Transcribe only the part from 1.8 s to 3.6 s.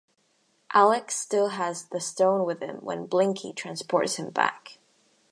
the stone with him when Blinky